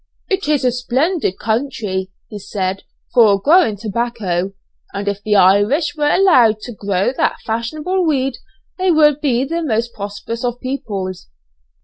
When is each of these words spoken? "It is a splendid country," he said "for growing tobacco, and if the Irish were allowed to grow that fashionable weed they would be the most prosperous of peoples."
"It 0.31 0.47
is 0.47 0.65
a 0.65 0.71
splendid 0.71 1.37
country," 1.37 2.09
he 2.27 2.39
said 2.39 2.81
"for 3.13 3.39
growing 3.39 3.77
tobacco, 3.77 4.53
and 4.93 5.07
if 5.07 5.21
the 5.21 5.35
Irish 5.35 5.95
were 5.95 6.09
allowed 6.09 6.59
to 6.61 6.73
grow 6.73 7.13
that 7.17 7.35
fashionable 7.45 8.03
weed 8.07 8.37
they 8.79 8.89
would 8.89 9.21
be 9.21 9.43
the 9.43 9.61
most 9.61 9.93
prosperous 9.93 10.43
of 10.43 10.59
peoples." 10.59 11.27